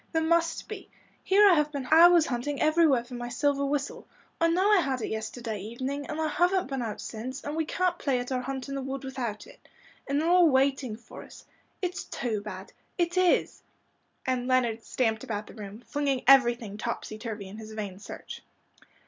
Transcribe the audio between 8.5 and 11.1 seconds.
in the wood without it. And they're all waiting